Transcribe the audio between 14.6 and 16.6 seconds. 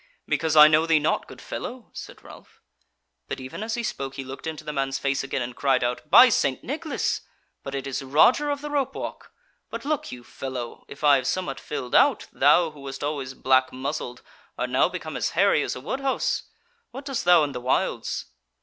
now become as hairy as a wodehouse.